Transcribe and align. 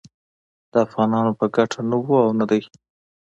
د 0.71 0.73
افغانانو 0.85 1.31
په 1.39 1.45
ګټه 1.55 1.79
نه 1.89 1.97
و 2.01 2.07
او 2.25 2.31
نه 2.39 2.45
دی 2.49 2.61